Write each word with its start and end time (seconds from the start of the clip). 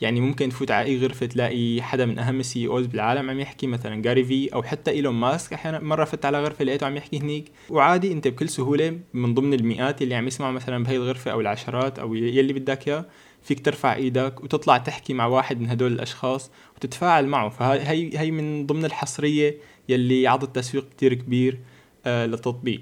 يعني 0.00 0.20
ممكن 0.20 0.48
تفوت 0.48 0.70
على 0.70 0.86
أي 0.86 0.98
غرفة 0.98 1.26
تلاقي 1.26 1.82
حدا 1.82 2.06
من 2.06 2.18
أهم 2.18 2.40
ال 2.40 2.66
CEOs 2.66 2.86
بالعالم 2.86 3.30
عم 3.30 3.40
يحكي 3.40 3.66
مثلا 3.66 4.02
Gary 4.02 4.24
Vee 4.24 4.54
أو 4.54 4.62
حتى 4.62 4.90
ايلون 4.90 5.14
ماسك 5.14 5.52
أحيانا 5.52 5.80
مرة 5.80 6.04
فت 6.04 6.24
على 6.24 6.42
غرفة 6.42 6.64
لقيته 6.64 6.86
عم 6.86 6.96
يحكي 6.96 7.18
هنيك. 7.18 7.52
وعادي 7.70 8.12
أنت 8.12 8.28
بكل 8.28 8.48
سهولة 8.48 8.98
من 9.14 9.34
ضمن 9.34 9.54
المئات 9.54 10.02
اللي 10.02 10.14
عم 10.14 10.26
يسمعوا 10.26 10.52
مثلا 10.52 10.84
بهي 10.84 10.96
الغرفة 10.96 11.30
أو 11.30 11.40
العشرات 11.40 11.98
أو 11.98 12.14
يلي 12.14 12.52
بدك 12.52 12.88
إياه 12.88 13.04
فيك 13.42 13.64
ترفع 13.64 13.94
إيدك 13.94 14.44
وتطلع 14.44 14.78
تحكي 14.78 15.14
مع 15.14 15.26
واحد 15.26 15.60
من 15.60 15.70
هدول 15.70 15.92
الأشخاص 15.92 16.50
وتتفاعل 16.76 17.26
معه. 17.26 17.48
فهي 17.48 18.18
هي 18.18 18.30
من 18.30 18.66
ضمن 18.66 18.84
الحصرية 18.84 19.58
يلي 19.88 20.26
عطت 20.26 20.56
تسويق 20.56 20.88
كتير 20.88 21.14
كبير 21.14 21.60
آه 22.06 22.26
للتطبيق. 22.26 22.80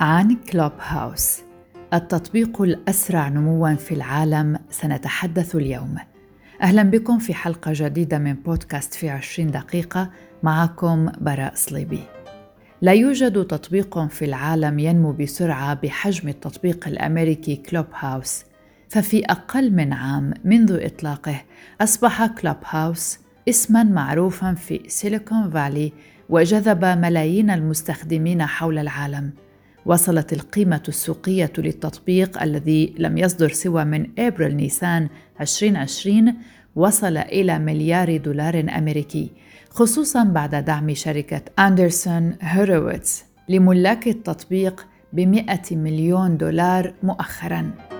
عن 0.00 0.36
كلوب 0.52 0.72
هاوس 0.78 1.43
التطبيق 1.94 2.62
الأسرع 2.62 3.28
نموا 3.28 3.74
في 3.74 3.94
العالم 3.94 4.58
سنتحدث 4.70 5.56
اليوم. 5.56 5.96
أهلا 6.62 6.82
بكم 6.82 7.18
في 7.18 7.34
حلقة 7.34 7.72
جديدة 7.74 8.18
من 8.18 8.32
بودكاست 8.32 8.94
في 8.94 9.10
20 9.10 9.50
دقيقة. 9.50 10.10
معكم 10.42 11.12
براء 11.20 11.52
صليبي. 11.54 12.00
لا 12.82 12.92
يوجد 12.92 13.44
تطبيق 13.44 14.06
في 14.06 14.24
العالم 14.24 14.78
ينمو 14.78 15.12
بسرعة 15.12 15.74
بحجم 15.74 16.28
التطبيق 16.28 16.88
الأمريكي 16.88 17.56
كلوب 17.56 17.86
هاوس 17.98 18.44
ففي 18.88 19.24
أقل 19.24 19.72
من 19.72 19.92
عام 19.92 20.34
منذ 20.44 20.84
إطلاقه 20.84 21.42
أصبح 21.80 22.26
كلوب 22.26 22.56
هاوس 22.66 23.18
اسما 23.48 23.82
معروفا 23.82 24.54
في 24.54 24.80
سيليكون 24.88 25.50
فالي 25.50 25.92
وجذب 26.28 26.84
ملايين 26.84 27.50
المستخدمين 27.50 28.46
حول 28.46 28.78
العالم. 28.78 29.32
وصلت 29.86 30.32
القيمة 30.32 30.82
السوقية 30.88 31.52
للتطبيق 31.58 32.42
الذي 32.42 32.94
لم 32.98 33.18
يصدر 33.18 33.48
سوى 33.48 33.84
من 33.84 34.06
ابريل 34.18 34.56
نيسان 34.56 35.08
2020 35.40 36.34
وصل 36.76 37.16
إلى 37.16 37.58
مليار 37.58 38.16
دولار 38.16 38.66
أمريكي 38.78 39.30
خصوصا 39.70 40.24
بعد 40.24 40.64
دعم 40.64 40.94
شركة 40.94 41.42
أندرسون 41.58 42.36
هورويتس 42.42 43.24
لملاك 43.48 44.08
التطبيق 44.08 44.86
بمئة 45.12 45.76
مليون 45.76 46.36
دولار 46.36 46.92
مؤخراً. 47.02 47.93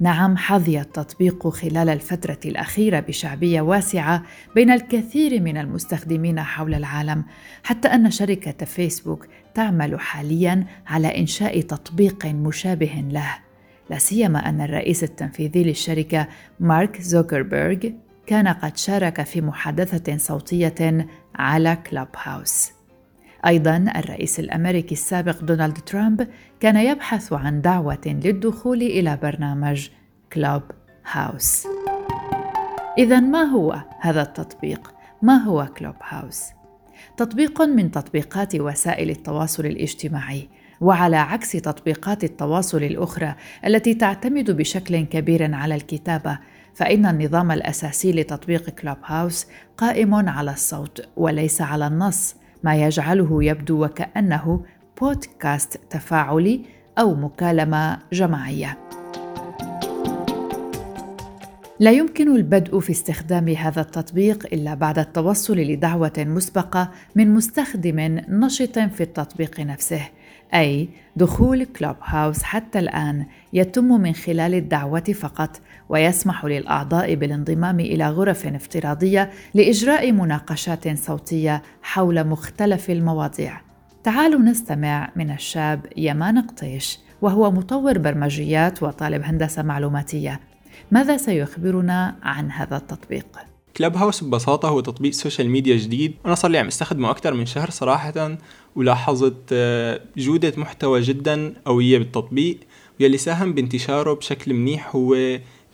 نعم 0.00 0.36
حظي 0.36 0.80
التطبيق 0.80 1.48
خلال 1.48 1.88
الفترة 1.88 2.38
الأخيرة 2.44 3.00
بشعبية 3.00 3.60
واسعة 3.60 4.22
بين 4.54 4.70
الكثير 4.70 5.40
من 5.40 5.56
المستخدمين 5.56 6.40
حول 6.40 6.74
العالم، 6.74 7.24
حتى 7.62 7.88
أن 7.88 8.10
شركة 8.10 8.64
فيسبوك 8.64 9.26
تعمل 9.54 10.00
حاليا 10.00 10.66
على 10.86 11.18
إنشاء 11.18 11.60
تطبيق 11.60 12.26
مشابه 12.26 13.04
له، 13.10 13.34
لا 13.90 13.98
سيما 13.98 14.48
أن 14.48 14.60
الرئيس 14.60 15.04
التنفيذي 15.04 15.64
للشركة 15.64 16.28
مارك 16.60 17.00
زوكربيرغ 17.00 17.90
كان 18.26 18.48
قد 18.48 18.76
شارك 18.76 19.22
في 19.22 19.40
محادثة 19.40 20.16
صوتية 20.16 21.06
على 21.34 21.78
كلوب 21.90 22.08
هاوس. 22.22 22.75
أيضا 23.46 23.76
الرئيس 23.96 24.40
الأمريكي 24.40 24.94
السابق 24.94 25.44
دونالد 25.44 25.76
ترامب 25.78 26.28
كان 26.60 26.76
يبحث 26.76 27.32
عن 27.32 27.60
دعوة 27.60 27.98
للدخول 28.06 28.82
إلى 28.82 29.18
برنامج 29.22 29.88
كلوب 30.32 30.62
هاوس. 31.12 31.66
اذا 32.98 33.20
ما 33.20 33.42
هو 33.42 33.76
هذا 34.00 34.22
التطبيق؟ 34.22 34.94
ما 35.22 35.36
هو 35.36 35.68
كلوب 35.78 35.94
هاوس؟ 36.08 36.42
تطبيق 37.16 37.62
من 37.62 37.90
تطبيقات 37.90 38.54
وسائل 38.54 39.10
التواصل 39.10 39.66
الاجتماعي 39.66 40.48
وعلى 40.80 41.16
عكس 41.16 41.52
تطبيقات 41.52 42.24
التواصل 42.24 42.82
الأخرى 42.82 43.34
التي 43.66 43.94
تعتمد 43.94 44.50
بشكل 44.50 45.04
كبير 45.04 45.54
على 45.54 45.74
الكتابة 45.74 46.38
فإن 46.74 47.06
النظام 47.06 47.50
الأساسي 47.52 48.12
لتطبيق 48.12 48.70
كلوب 48.70 48.96
هاوس 49.04 49.46
قائم 49.76 50.14
على 50.14 50.50
الصوت 50.50 51.08
وليس 51.16 51.60
على 51.60 51.86
النص. 51.86 52.34
ما 52.66 52.74
يجعله 52.74 53.44
يبدو 53.44 53.84
وكأنه 53.84 54.60
بودكاست 55.00 55.80
تفاعلي 55.90 56.60
أو 56.98 57.14
مكالمة 57.14 57.98
جماعية. 58.12 58.78
لا 61.80 61.90
يمكن 61.90 62.36
البدء 62.36 62.80
في 62.80 62.90
استخدام 62.90 63.48
هذا 63.48 63.80
التطبيق 63.80 64.46
إلا 64.52 64.74
بعد 64.74 64.98
التوصل 64.98 65.56
لدعوة 65.56 66.12
مسبقة 66.18 66.90
من 67.14 67.34
مستخدم 67.34 68.20
نشط 68.28 68.78
في 68.78 69.00
التطبيق 69.00 69.60
نفسه 69.60 70.02
أي 70.54 70.88
دخول 71.16 71.64
كلوب 71.64 71.96
هاوس 72.04 72.42
حتى 72.42 72.78
الآن 72.78 73.26
يتم 73.52 73.84
من 73.84 74.12
خلال 74.12 74.54
الدعوة 74.54 75.00
فقط 75.00 75.60
ويسمح 75.88 76.44
للأعضاء 76.44 77.14
بالانضمام 77.14 77.80
إلى 77.80 78.08
غرف 78.10 78.46
افتراضية 78.46 79.30
لإجراء 79.54 80.12
مناقشات 80.12 80.98
صوتية 80.98 81.62
حول 81.82 82.26
مختلف 82.26 82.90
المواضيع. 82.90 83.60
تعالوا 84.04 84.40
نستمع 84.40 85.12
من 85.16 85.30
الشاب 85.30 85.86
يمان 85.96 86.38
قطيش 86.38 86.98
وهو 87.22 87.50
مطور 87.50 87.98
برمجيات 87.98 88.82
وطالب 88.82 89.22
هندسة 89.24 89.62
معلوماتية. 89.62 90.40
ماذا 90.90 91.16
سيخبرنا 91.16 92.16
عن 92.22 92.50
هذا 92.50 92.76
التطبيق؟ 92.76 93.26
كلوب 93.76 93.96
هاوس 93.96 94.24
ببساطة 94.24 94.68
هو 94.68 94.80
تطبيق 94.80 95.12
social 95.12 95.50
media 95.50 95.76
جديد. 95.76 96.14
أنا 96.26 96.34
صار 96.34 96.50
لي 96.50 96.58
عم 96.58 96.66
استخدمه 96.66 97.10
أكثر 97.10 97.34
من 97.34 97.46
شهر 97.46 97.70
صراحة 97.70 98.38
ولاحظت 98.76 99.36
آه، 99.52 100.00
جودة 100.16 100.52
محتوى 100.56 101.00
جدا 101.00 101.54
قوية 101.64 101.98
بالتطبيق 101.98 102.60
واللي 103.00 103.18
ساهم 103.18 103.52
بانتشاره 103.52 104.14
بشكل 104.14 104.54
منيح 104.54 104.96
هو 104.96 105.16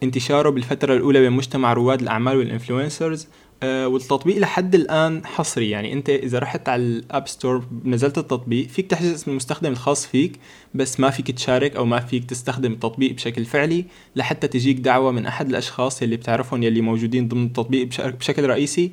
انتشاره 0.02 0.50
بالفترة 0.50 0.94
الأولى 0.94 1.20
بين 1.20 1.32
مجتمع 1.32 1.72
رواد 1.72 2.00
الأعمال 2.00 2.36
وال 2.36 2.50
influencers 2.50 3.28
آه، 3.62 3.88
والتطبيق 3.88 4.38
لحد 4.38 4.74
الآن 4.74 5.26
حصري. 5.26 5.70
يعني 5.70 5.92
أنت 5.92 6.10
إذا 6.10 6.38
رحت 6.38 6.68
على 6.68 6.82
ال 6.82 6.94
App 6.94 7.28
Store 7.28 7.64
نزلت 7.84 8.18
التطبيق 8.18 8.68
فيك 8.68 8.86
تحجز 8.86 9.12
اسم 9.12 9.30
المستخدم 9.30 9.72
الخاص 9.72 10.06
فيك 10.06 10.32
بس 10.74 11.00
ما 11.00 11.10
فيك 11.10 11.30
تشارك 11.30 11.76
أو 11.76 11.84
ما 11.84 12.00
فيك 12.00 12.24
تستخدم 12.24 12.72
التطبيق 12.72 13.12
بشكل 13.12 13.44
فعلي 13.44 13.84
لحتى 14.16 14.48
تجيك 14.48 14.76
دعوة 14.78 15.12
من 15.12 15.26
أحد 15.26 15.48
الأشخاص 15.48 16.02
اللي 16.02 16.16
بتعرفهم 16.16 16.62
يلي 16.62 16.80
موجودين 16.80 17.28
ضمن 17.28 17.44
التطبيق 17.44 17.88
بشكل 17.98 18.46
رئيسي. 18.46 18.90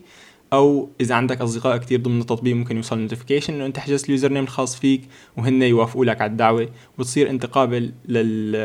أو 0.53 0.89
إذا 1.01 1.15
عندك 1.15 1.41
أصدقاء 1.41 1.77
كتير 1.77 2.01
ضمن 2.01 2.21
التطبيق 2.21 2.55
ممكن 2.55 2.77
يوصل 2.77 2.99
notification 2.99 3.53
إنه 3.53 3.65
أنت 3.65 3.79
حجزت 3.79 4.05
ال 4.05 4.31
username 4.31 4.43
الخاص 4.43 4.79
فيك 4.79 5.01
وهن 5.37 5.61
يوافقوا 5.61 6.05
لك 6.05 6.21
على 6.21 6.31
الدعوة. 6.31 6.69
وتصير 6.97 7.29
انت 7.29 7.45
قابل 7.45 7.93
لل 8.05 8.55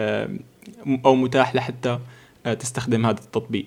أو 1.04 1.14
متاح 1.14 1.54
لحتى 1.54 1.88
آه، 1.88 2.00
تستخدم 2.52 3.06
هذا 3.06 3.20
التطبيق. 3.20 3.66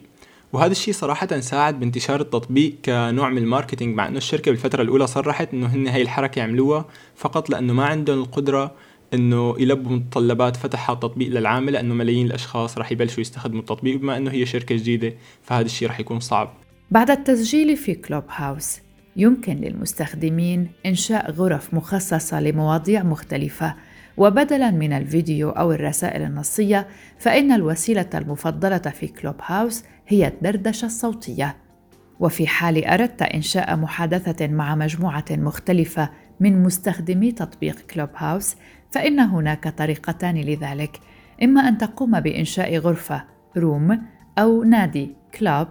وهذا 0.54 0.72
الشيء 0.72 0.94
صراحة 0.94 1.40
ساعد 1.40 1.80
بانتشار 1.80 2.22
التطبيق 2.22 2.76
كنوع 2.86 3.30
من 3.30 3.38
ال 3.38 3.44
marketing 3.44 3.96
مع 3.96 4.08
إنه 4.08 4.18
الشركة 4.18 4.52
بالفترة 4.52 4.82
الأولى 4.82 5.08
صرحت 5.08 5.54
إنه 5.54 5.68
هن 5.68 5.88
هي 5.88 6.02
الحركة 6.02 6.40
يعملوها 6.40 6.86
فقط 7.16 7.50
لأنه 7.50 7.74
ما 7.74 7.86
عندهم 7.86 8.20
القدرة 8.20 8.72
إنه 9.14 9.56
يلبوا 9.60 9.92
متطلبات 9.92 10.56
فتح 10.56 10.90
التطبيق 10.90 11.30
للعامة 11.30 11.72
لأنه 11.72 11.94
ملايين 11.94 12.26
الأشخاص 12.26 12.78
رح 12.78 12.92
يبلشوا 12.92 13.22
يستخدموا 13.22 13.60
التطبيق 13.60 13.98
بما 13.98 14.18
إنه 14.18 14.32
هي 14.32 14.46
شركة 14.46 14.76
جديدة 14.76 15.14
فهذا 15.44 15.66
الشيء 15.66 15.88
رح 15.88 16.00
يكون 16.00 16.20
صعب. 16.20 16.54
بعد 16.92 17.12
التسجيل 17.12 17.78
في 17.78 17.96
كلوب 17.96 18.24
هاوس 18.30 18.80
يمكن 19.16 19.56
للمستخدمين 19.56 20.70
إنشاء 20.86 21.32
غرف 21.32 21.74
مخصصة 21.74 22.42
لمواضيع 22.42 23.04
مختلفة 23.04 23.76
وبدلا 24.18 24.72
من 24.72 24.94
الفيديو 24.94 25.50
أو 25.50 25.72
الرسائل 25.72 26.22
النصية 26.22 26.88
فإن 27.18 27.52
الوسيلة 27.52 28.10
المفضلة 28.14 28.78
في 28.78 29.08
كلوب 29.08 29.36
هاوس 29.46 29.84
هي 30.08 30.28
الدردشة 30.28 30.86
الصوتية. 30.86 31.56
وفي 32.20 32.48
حال 32.48 32.86
أردت 32.86 33.22
إنشاء 33.22 33.76
محادثة 33.76 34.48
مع 34.48 34.76
مجموعة 34.76 35.26
مختلفة 35.32 36.10
من 36.40 36.64
مستخدمي 36.64 37.32
تطبيق 37.32 37.80
كلوب 37.80 38.10
هاوس 38.16 38.56
فإن 38.92 39.20
هناك 39.20 39.68
طريقتان 39.68 40.38
لذلك. 40.38 41.00
إما 41.44 41.62
أن 41.62 41.78
تقوم 41.78 42.20
بإنشاء 42.20 42.78
غرفة 42.78 43.24
روم 43.58 44.02
أو 44.40 44.64
نادي 44.64 45.16
كلوب 45.40 45.68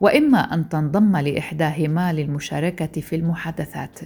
وإما 0.00 0.54
أن 0.54 0.68
تنضم 0.68 1.16
لإحداهما 1.16 2.12
للمشاركة 2.12 3.00
في 3.00 3.16
المحادثات. 3.16 3.98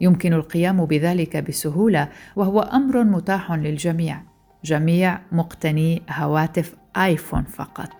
يمكن 0.00 0.32
القيام 0.32 0.84
بذلك 0.84 1.36
بسهولة 1.36 2.08
وهو 2.36 2.60
أمر 2.60 3.04
متاح 3.04 3.52
للجميع. 3.52 4.22
جميع 4.64 5.20
مقتني 5.32 6.02
هواتف 6.10 6.74
آيفون 6.96 7.42
فقط. 7.42 7.90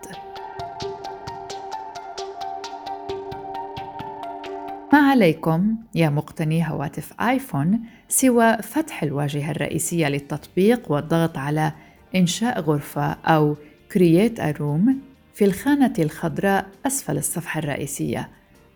ما 4.93 5.11
عليكم 5.11 5.77
يا 5.95 6.11
مقتني 6.11 6.69
هواتف 6.69 7.21
آيفون 7.21 7.81
سوى 8.09 8.57
فتح 8.57 9.03
الواجهة 9.03 9.51
الرئيسية 9.51 10.09
للتطبيق 10.09 10.93
والضغط 10.93 11.39
على 11.39 11.73
إنشاء 12.17 12.61
غرفة 12.61 13.13
أو 13.13 13.57
create 13.95 14.39
a 14.39 14.59
room 14.59 14.91
في 15.35 15.45
الخانة 15.45 15.93
الخضراء 15.99 16.67
أسفل 16.87 17.17
الصفحة 17.17 17.59
الرئيسية. 17.59 18.29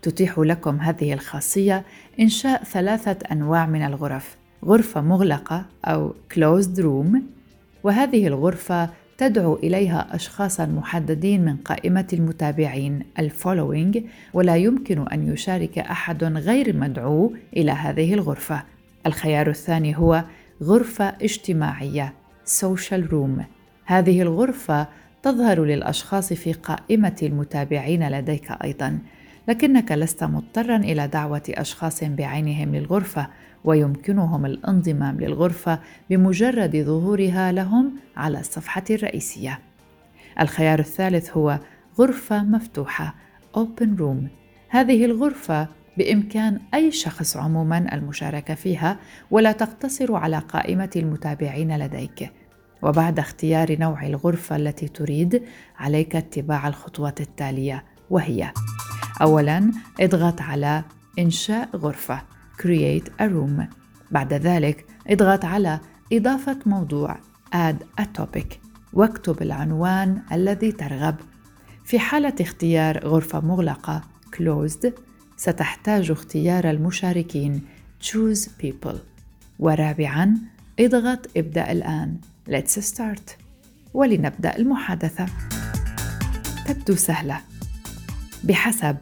تتيح 0.09 0.39
لكم 0.39 0.81
هذه 0.81 1.13
الخاصية 1.13 1.85
إنشاء 2.21 2.65
ثلاثة 2.65 3.19
أنواع 3.33 3.67
من 3.67 3.83
الغرف 3.83 4.37
غرفة 4.65 5.01
مغلقة 5.01 5.65
أو 5.85 6.15
closed 6.35 6.81
room. 6.81 7.19
وهذه 7.83 8.27
الغرفة 8.27 8.91
تدعو 9.19 9.55
إليها 9.55 10.15
أشخاصا 10.15 10.67
محددين 10.67 11.45
من 11.45 11.57
قائمة 11.57 12.07
المتابعين 12.13 13.03
الفولوينج 13.19 14.03
ولا 14.35 14.57
يمكن 14.57 15.09
أن 15.09 15.33
يشارك 15.33 15.79
أحد 15.79 16.25
غير 16.25 16.77
مدعو 16.77 17.33
إلى 17.57 17.73
هذه 17.73 18.15
الغرفة. 18.15 18.63
الخيار 19.07 19.51
الثاني 19.51 19.97
هو 19.97 20.25
غرفة 20.63 21.05
اجتماعية 21.05 22.15
social 22.61 23.11
room. 23.11 23.43
هذه 23.85 24.23
الغرفة 24.23 24.89
تظهر 25.23 25.65
للأشخاص 25.65 26.33
في 26.33 26.53
قائمة 26.53 27.17
المتابعين 27.23 28.09
لديك 28.09 28.51
أيضا. 28.65 28.99
لكنك 29.49 29.93
لست 29.93 30.25
مضطرا 30.25 30.77
إلى 30.77 31.09
دعوة 31.09 31.43
أشخاص 31.49 32.05
بعينهم 32.05 32.75
للغرفة 32.75 33.29
ويمكنهم 33.65 34.47
الانضمام 34.47 35.21
للغرفة 35.21 35.81
بمجرد 36.11 36.77
ظهورها 36.77 37.53
لهم 37.53 37.93
على 38.17 38.41
الصفحة 38.41 38.85
الرئيسية. 38.91 39.59
الخيار 40.41 40.79
الثالث 40.79 41.31
هو 41.31 41.59
غرفة 41.99 42.43
مفتوحة 42.43 43.15
Open 43.56 43.99
Room. 43.99 44.29
هذه 44.69 45.05
الغرفة 45.05 45.69
بإمكان 45.99 46.61
أي 46.75 46.91
شخص 46.91 47.37
عموما 47.37 47.95
المشاركة 47.95 48.55
فيها 48.55 48.99
ولا 49.31 49.53
تقتصر 49.53 50.15
على 50.15 50.39
قائمة 50.39 50.91
المتابعين 50.97 51.79
لديك. 51.79 52.31
وبعد 52.83 53.19
اختيار 53.19 53.79
نوع 53.79 54.06
الغرفة 54.06 54.56
التي 54.56 54.89
تريد 54.89 55.43
عليك 55.79 56.17
اتباع 56.17 56.69
الخطوات 56.69 57.21
التالية 57.21 57.85
وهي 58.11 58.53
أولا 59.23 59.73
اضغط 60.00 60.41
على 60.41 60.85
إنشاء 61.19 61.76
غرفة 61.76 62.23
Create 62.62 63.09
a 63.20 63.25
Room. 63.25 63.62
بعد 64.11 64.32
ذلك 64.32 64.87
اضغط 65.06 65.44
على 65.44 65.81
إضافة 66.12 66.59
موضوع 66.67 67.17
Add 67.55 68.03
a 68.03 68.05
Topic. 68.20 68.56
واكتب 68.93 69.43
العنوان 69.43 70.23
الذي 70.32 70.73
ترغب. 70.73 71.17
في 71.85 71.99
حالة 71.99 72.35
اختيار 72.41 73.06
غرفة 73.06 73.41
مغلقة 73.41 74.03
Closed 74.37 74.88
ستحتاج 75.37 76.11
اختيار 76.11 76.71
المشاركين 76.71 77.62
Choose 78.05 78.49
People. 78.62 78.97
ورابعا 79.59 80.35
اضغط 80.81 81.26
ابدأ 81.37 81.73
الآن. 81.73 82.17
Let's 82.50 82.81
start. 82.94 83.32
ولنبدأ 83.94 84.56
المحادثة. 84.56 85.26
تبدو 86.67 86.94
سهلة. 86.97 87.41
بحسب 88.44 88.96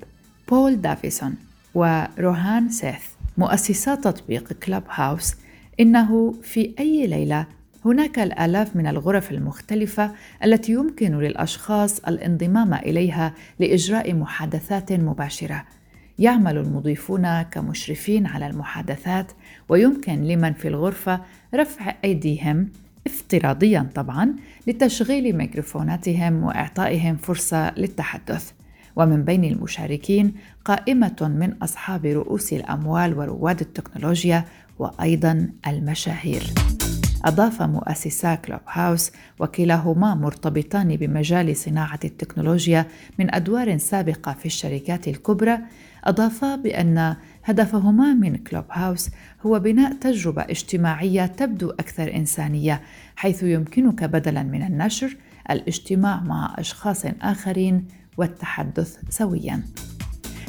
بول 0.48 0.80
دافيسون 0.80 1.34
وروهان 1.74 2.68
سيث 2.68 3.02
مؤسسا 3.38 3.94
تطبيق 3.94 4.52
كلاب 4.52 4.82
هاوس 4.90 5.34
إنه 5.80 6.34
في 6.42 6.74
أي 6.78 7.06
ليلة 7.06 7.46
هناك 7.84 8.18
الآلاف 8.18 8.76
من 8.76 8.86
الغرف 8.86 9.30
المختلفة 9.30 10.10
التي 10.44 10.72
يمكن 10.72 11.18
للأشخاص 11.18 11.98
الانضمام 11.98 12.74
إليها 12.74 13.34
لإجراء 13.60 14.14
محادثات 14.14 14.92
مباشرة. 14.92 15.64
يعمل 16.18 16.58
المضيفون 16.58 17.42
كمشرفين 17.42 18.26
على 18.26 18.46
المحادثات 18.46 19.32
ويمكن 19.68 20.24
لمن 20.24 20.52
في 20.52 20.68
الغرفة 20.68 21.20
رفع 21.54 21.94
أيديهم 22.04 22.68
افتراضيا 23.06 23.90
طبعا 23.94 24.34
لتشغيل 24.66 25.36
ميكروفوناتهم 25.36 26.42
وإعطائهم 26.42 27.16
فرصة 27.16 27.74
للتحدث 27.74 28.52
ومن 28.96 29.24
بين 29.24 29.44
المشاركين 29.44 30.34
قائمة 30.64 31.16
من 31.20 31.52
أصحاب 31.62 32.06
رؤوس 32.06 32.52
الأموال 32.52 33.18
ورواد 33.18 33.60
التكنولوجيا 33.60 34.44
وأيضا 34.78 35.48
المشاهير. 35.66 36.42
أضاف 37.24 37.62
مؤسسا 37.62 38.34
كلوب 38.34 38.60
هاوس 38.68 39.12
وكلاهما 39.40 40.14
مرتبطان 40.14 40.96
بمجال 40.96 41.56
صناعة 41.56 42.00
التكنولوجيا 42.04 42.86
من 43.18 43.34
أدوار 43.34 43.78
سابقة 43.78 44.32
في 44.32 44.46
الشركات 44.46 45.08
الكبرى. 45.08 45.58
أضافا 46.04 46.56
بأن 46.56 47.16
هدفهما 47.44 48.14
من 48.14 48.36
كلوب 48.36 48.64
هاوس 48.70 49.10
هو 49.46 49.58
بناء 49.58 49.92
تجربة 49.92 50.42
اجتماعية 50.42 51.26
تبدو 51.26 51.70
أكثر 51.70 52.14
إنسانية 52.14 52.82
حيث 53.16 53.42
يمكنك 53.42 54.04
بدلا 54.04 54.42
من 54.42 54.62
النشر 54.62 55.16
الاجتماع 55.50 56.20
مع 56.20 56.54
أشخاص 56.58 57.06
آخرين 57.22 57.84
والتحدث 58.16 58.96
سويا. 59.10 59.62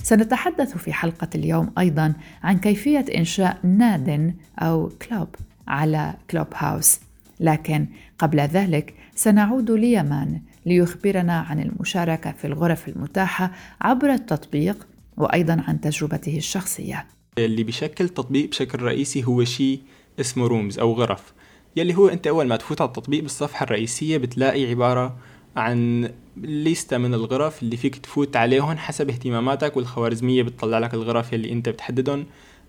سنتحدث 0.03 0.77
في 0.77 0.93
حلقة 0.93 1.29
اليوم 1.35 1.71
أيضا 1.77 2.13
عن 2.43 2.57
كيفية 2.57 3.05
إنشاء 3.17 3.57
ناد 3.63 4.35
أو 4.59 4.89
كلوب 4.89 5.27
على 5.67 6.13
كلوب 6.31 6.47
هاوس. 6.55 6.99
لكن 7.39 7.87
قبل 8.19 8.39
ذلك 8.39 8.93
سنعود 9.15 9.71
ليمان 9.71 10.41
ليخبرنا 10.65 11.39
عن 11.39 11.59
المشاركة 11.59 12.31
في 12.31 12.47
الغرف 12.47 12.87
المتاحة 12.87 13.51
عبر 13.81 14.13
التطبيق 14.13 14.87
وأيضا 15.17 15.63
عن 15.67 15.81
تجربته 15.81 16.37
الشخصية. 16.37 17.05
اللي 17.37 17.63
بيشكل 17.63 18.09
تطبيق 18.09 18.49
بشكل 18.49 18.81
رئيسي 18.81 19.23
هو 19.23 19.43
شيء 19.43 19.81
اسمه 20.19 20.47
رومز 20.47 20.79
أو 20.79 20.93
غرف. 20.93 21.33
يلي 21.75 21.95
هو 21.95 22.07
أنت 22.07 22.27
أول 22.27 22.47
ما 22.47 22.55
تفوت 22.55 22.81
على 22.81 22.87
التطبيق 22.87 23.23
بالصفحة 23.23 23.63
الرئيسية 23.63 24.17
بتلاقي 24.17 24.69
عبارة 24.69 25.17
عن 25.55 26.09
ليستة 26.41 26.97
من 26.97 27.13
الغرف 27.13 27.63
اللي 27.63 27.77
فيك 27.77 27.95
تفوت 27.95 28.35
عليهم 28.35 28.77
حسب 28.77 29.09
اهتماماتك 29.09 29.77
والخوارزمية 29.77 30.43
بتطلع 30.43 30.79
لك 30.79 30.93
الغرف 30.93 31.33
يلي 31.33 31.51
أنت 31.51 31.69
بتحددهم 31.69 32.25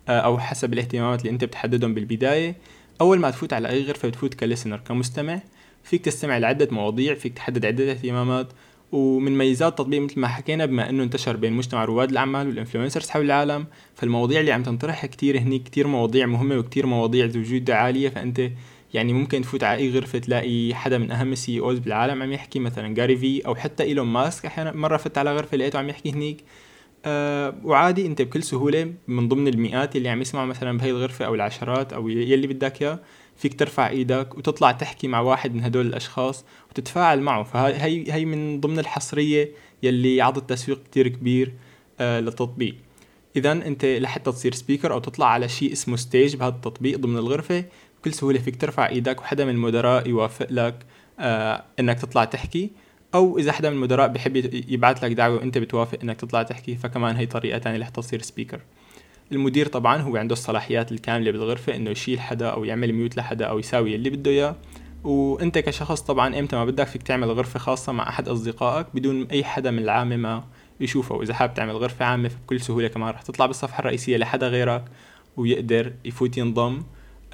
آه، 0.09 0.21
أو 0.21 0.39
حسب 0.39 0.73
الاهتمامات 0.73 1.21
اللي 1.21 1.31
أنت 1.31 1.45
بتحددهم 1.45 1.95
بالبداية. 1.95 2.57
أول 3.01 3.19
ما 3.19 3.31
تفوت 3.31 3.53
على 3.53 3.69
أي 3.69 3.83
غرفة 3.83 4.09
بتفوت 4.09 4.35
ك 4.35 4.39
listener 4.39 4.77
كمستمع 4.77 5.41
فيك 5.85 6.05
تستمع 6.05 6.39
لعدة 6.39 6.69
مواضيع 6.71 7.15
فيك 7.15 7.35
تحدد 7.35 7.67
عدة 7.67 7.91
اهتمامات. 7.91 8.49
ومن 8.93 9.39
ميزات 9.39 9.73
التطبيق 9.73 10.01
مثل 10.01 10.21
ما 10.21 10.29
حكينا 10.29 10.67
بما 10.67 10.91
إنه 10.91 11.03
انتشر 11.03 11.37
بين 11.37 11.53
مجتمع 11.53 11.85
رواد 11.85 12.11
الأعمال 12.11 12.49
وال 12.49 12.58
influencers 12.58 13.09
حول 13.09 13.25
العالم 13.25 13.67
فالمواضيع 13.95 14.41
اللي 14.41 14.53
عم 14.53 14.63
تنطرح 14.63 15.07
كتير 15.07 15.39
هني 15.39 15.59
كتير 15.59 15.87
مواضيع 15.87 16.27
مهمة 16.27 16.59
وكتير 16.59 16.87
مواضيع 16.87 17.27
ذو 17.27 17.43
جوده 17.43 17.77
عالية. 17.77 18.09
فأنت 18.09 18.51
يعني 18.95 19.13
ممكن 19.13 19.43
تفوت 19.43 19.65
على 19.65 19.79
أي 19.79 19.91
غرفة 19.91 20.19
تلاقي 20.19 20.75
حدا 20.75 20.99
من 20.99 21.11
أهم 21.11 21.33
ال 21.33 21.61
CEOs 21.61 21.79
بالعالم 21.79 22.23
عم 22.23 22.33
يحكي 22.33 22.59
مثلا 22.59 22.95
Gary 22.95 23.17
Vee 23.17 23.47
أو 23.47 23.55
حتى 23.55 23.83
إيلون 23.83 24.07
ماسك. 24.07 24.47
أحيانا 24.47 24.73
مرة 24.73 24.97
فت 24.97 25.19
على 25.19 25.37
غرفة 25.37 25.57
لقيته 25.57 25.79
عم 25.79 25.89
يحكي 25.89 26.13
هنيك. 26.13 26.45
أه 27.05 27.55
وعادي 27.65 28.07
أنت 28.07 28.23
بكل 28.23 28.43
سهولة 28.43 28.93
من 29.09 29.29
ضمن 29.29 29.49
المئات 29.49 29.97
اللي 29.97 30.09
عم 30.09 30.21
يسمعوا 30.21 30.47
مثلا 30.47 30.79
بهي 30.79 30.91
الغرفة 30.91 31.25
أو 31.25 31.35
العشرات 31.35 31.93
أو 31.93 32.09
يلي 32.09 32.47
بدك 32.47 32.83
إياه 32.83 33.01
فيك 33.37 33.59
ترفع 33.59 33.89
إيدك 33.89 34.39
وتطلع 34.39 34.73
تحكي 34.73 35.09
مع 35.09 35.21
واحد 35.21 35.55
من 35.55 35.65
هدول 35.65 35.87
الأشخاص 35.87 36.45
وتتفاعل 36.71 37.21
معه. 37.21 37.43
فهي 37.43 38.13
هي 38.13 38.25
من 38.25 38.61
ضمن 38.61 38.79
الحصرية 38.79 39.51
يلي 39.83 40.21
عطت 40.23 40.51
تسويق 40.51 40.83
كتير 40.83 41.09
كبير 41.09 41.53
آه 42.01 42.21
للتطبيق. 42.21 42.75
اذا 43.37 43.53
أنت 43.53 43.85
لحتى 43.85 44.33
تصير 44.33 44.55
speaker 44.55 44.93
أو 44.93 44.99
تطلع 44.99 45.27
على 45.27 45.49
شيء 45.49 45.73
اسمه 45.73 45.97
stage 45.97 46.37
بهذا 46.37 46.55
التطبيق 46.55 46.99
ضمن 46.99 47.17
الغرفة 47.17 47.65
بكل 48.01 48.13
سهولة 48.13 48.39
فيك 48.39 48.57
ترفع 48.57 48.89
إيدك 48.89 49.21
وحدا 49.21 49.45
من 49.45 49.51
المدراء 49.51 50.09
يوافق 50.09 50.47
لك 50.51 50.87
آه 51.21 51.65
إنك 51.81 52.01
تطلع 52.01 52.25
تحكي. 52.25 52.71
أو 53.15 53.39
إذا 53.39 53.53
حدا 53.53 53.71
من 53.71 53.77
المدراء 53.77 54.09
بحب 54.09 54.37
يبعث 54.69 55.05
لك 55.05 55.13
دعوة 55.13 55.37
وإنت 55.37 55.59
بتوافق 55.59 55.99
إنك 56.03 56.17
تطلع 56.17 56.43
تحكي 56.43 56.77
فكمان 56.77 57.17
هي 57.17 57.27
طريقة 57.27 57.59
ثانية 57.59 57.79
لحتى 57.79 58.01
تصير 58.01 58.23
speaker 58.23 58.61
المدير 59.33 59.67
طبعا 59.67 59.97
هو 59.97 60.17
عنده 60.17 60.33
الصلاحيات 60.33 60.93
الكاملة 60.93 61.31
بالغرفة 61.31 61.77
إنه 61.77 61.91
يشيل 61.91 62.21
حدا 62.21 62.47
أو 62.47 62.65
يعمل 62.65 62.93
ميوت 62.93 63.17
لحدا 63.17 63.45
أو 63.45 63.59
يساوي 63.59 63.95
اللي 63.95 64.11
بده 64.11 64.31
إياه. 64.31 64.57
وإنت 65.05 65.59
كشخص 65.59 66.01
طبعا 66.01 66.39
إمتى 66.39 66.57
ما 66.57 66.65
بدك 66.65 66.87
فيك 66.87 67.03
تعمل 67.03 67.31
غرفة 67.31 67.59
خاصة 67.59 67.93
مع 67.93 68.09
أحد 68.09 68.29
أصدقائك 68.29 68.87
بدون 68.95 69.27
أي 69.27 69.45
حدا 69.45 69.71
من 69.71 69.79
العامة 69.79 70.17
ما 70.17 70.45
يشوفه. 70.81 71.15
وإذا 71.15 71.35
حابب 71.35 71.55
تعمل 71.55 71.77
غرفة 71.77 72.05
عامة 72.05 72.29
فبكل 72.29 72.61
سهولة 72.61 72.89
كمان 72.89 73.11
رح 73.11 73.23
تطلع 73.23 73.47
بالصفحة 73.47 73.81
الرئيسية 73.81 74.17
لحدا 74.17 74.49
غيرك 74.49 74.85
ويقدر 75.37 75.93
يفوت 76.05 76.39
ينضم. 76.39 76.83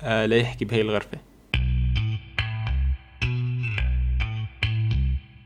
آه 0.02 0.26
ليحكي 0.26 0.64
بهي 0.64 0.80
الغرفة. 0.80 1.18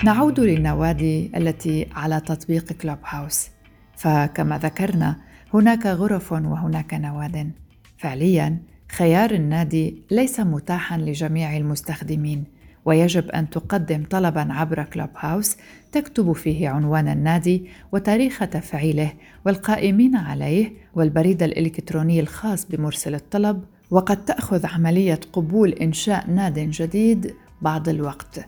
نعود 0.04 0.40
للنوادي 0.40 1.30
التي 1.36 1.86
على 1.94 2.20
تطبيق 2.20 2.72
كلوب 2.72 2.98
هاوس. 3.04 3.48
فكما 3.96 4.58
ذكرنا 4.58 5.16
هناك 5.54 5.86
غرف 5.86 6.32
وهناك 6.32 6.94
نواد. 6.94 7.52
فعليا 7.98 8.58
خيار 8.92 9.30
النادي 9.30 10.02
ليس 10.10 10.40
متاحا 10.40 10.98
لجميع 10.98 11.56
المستخدمين 11.56 12.44
ويجب 12.84 13.30
أن 13.30 13.50
تقدم 13.50 14.04
طلبا 14.10 14.46
عبر 14.50 14.84
كلوب 14.84 15.08
هاوس 15.16 15.56
تكتب 15.92 16.32
فيه 16.32 16.68
عنوان 16.68 17.08
النادي 17.08 17.66
وتاريخ 17.92 18.38
تفعيله 18.38 19.12
والقائمين 19.46 20.16
عليه 20.16 20.72
والبريد 20.94 21.42
الإلكتروني 21.42 22.20
الخاص 22.20 22.66
بمرسل 22.66 23.14
الطلب 23.14 23.64
وقد 23.90 24.24
تأخذ 24.24 24.66
عملية 24.66 25.20
قبول 25.32 25.72
إنشاء 25.72 26.30
ناد 26.30 26.58
جديد 26.58 27.34
بعض 27.62 27.88
الوقت. 27.88 28.46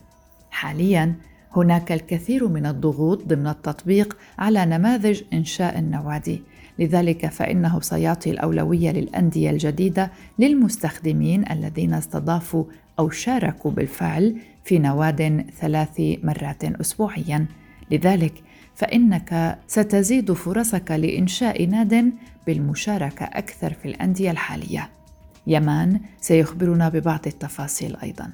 حاليا 0.50 1.14
هناك 1.56 1.92
الكثير 1.92 2.48
من 2.48 2.66
الضغوط 2.66 3.26
ضمن 3.26 3.46
التطبيق 3.46 4.16
على 4.38 4.66
نماذج 4.66 5.22
إنشاء 5.32 5.78
النوادي. 5.78 6.42
لذلك 6.78 7.26
فإنه 7.26 7.80
سيعطي 7.80 8.30
الأولوية 8.30 8.90
للأندية 8.90 9.50
الجديدة 9.50 10.10
للمستخدمين 10.38 11.50
الذين 11.50 11.94
استضافوا 11.94 12.64
أو 12.98 13.10
شاركوا 13.10 13.70
بالفعل 13.70 14.36
في 14.64 14.78
نواد 14.78 15.46
ثلاث 15.60 16.00
مرات 16.00 16.64
أسبوعيا. 16.64 17.46
لذلك 17.90 18.42
فإنك 18.74 19.58
ستزيد 19.66 20.32
فرصك 20.32 20.90
لإنشاء 20.90 21.66
ناد 21.66 22.12
بالمشاركة 22.46 23.24
أكثر 23.24 23.72
في 23.72 23.88
الأندية 23.88 24.30
الحالية. 24.30 24.99
يمان 25.46 26.00
سيخبرنا 26.20 26.88
ببعض 26.88 27.26
التفاصيل 27.26 27.96
أيضاً. 27.96 28.32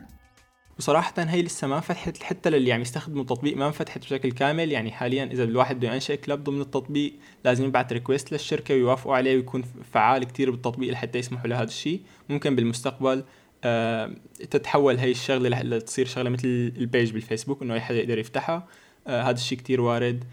وصراحة 0.78 1.14
هي 1.18 1.42
لسه 1.42 1.66
ما 1.66 1.80
فتحت 1.80 2.22
حتى 2.22 2.50
للي 2.50 2.72
عم 2.72 2.80
يستخدموا 2.80 3.22
التطبيق 3.22 3.56
ما 3.56 3.66
انفتحت 3.66 3.98
بشكل 3.98 4.32
كامل. 4.32 4.72
يعني 4.72 4.92
حاليا 4.92 5.24
إذا 5.24 5.44
الواحد 5.44 5.76
بده 5.76 5.94
ينشئ 5.94 6.16
club 6.16 6.44
ضمن 6.44 6.60
التطبيق 6.60 7.14
لازم 7.44 7.64
يبعث 7.64 7.92
request 7.92 8.32
للشركة 8.32 8.74
ويوافقوا 8.74 9.16
عليه 9.16 9.36
ويكون 9.36 9.64
فعال 9.92 10.24
كتير 10.24 10.50
بالتطبيق 10.50 10.92
لحتى 10.92 11.18
يسمحوا 11.18 11.48
لهذا 11.48 11.64
الشيء. 11.64 12.00
ممكن 12.28 12.56
بالمستقبل 12.56 13.24
آه 13.64 14.10
تتحول 14.50 14.98
هي 14.98 15.10
الشغلة 15.10 15.62
لتصير 15.62 16.06
شغلة 16.06 16.30
مثل 16.30 16.72
ال 16.76 16.83
page 16.83 17.12
بالفيسبوك 17.12 17.62
إنه 17.62 17.74
أي 17.74 17.80
حدا 17.80 17.98
يقدر 17.98 18.18
يفتحها. 18.18 18.68
آه 19.06 19.22
هذا 19.22 19.36
الشيء 19.36 19.58
كتير 19.58 19.80
وارد. 19.80 20.24